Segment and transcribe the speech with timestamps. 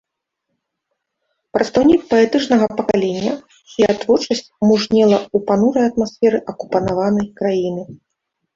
[1.57, 3.33] Прадстаўнік паэтычнага пакалення,
[3.73, 7.83] чыя творчасць мужнела ў панурай атмасферы акупаванай краіны.